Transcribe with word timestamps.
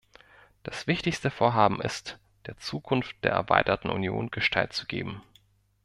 Das 0.63 0.87
wichtigste 0.87 1.29
Vorhaben 1.29 1.79
ist, 1.79 2.17
der 2.47 2.57
Zukunft 2.57 3.15
der 3.23 3.33
erweiterten 3.33 3.91
Union 3.91 4.31
Gestalt 4.31 4.73
zu 4.73 4.87
geben. 4.87 5.21